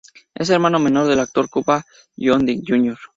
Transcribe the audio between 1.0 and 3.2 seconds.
del actor Cuba Gooding, Jr.